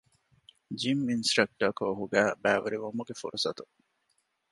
ޖިމް 0.79 1.03
އިންސްޓްރަކްޓަރ 1.09 1.67
ކޯހުގައި 1.81 2.31
ބައިވެރިވުމުގެ 2.43 3.13
ފުރުސަތު 3.21 3.63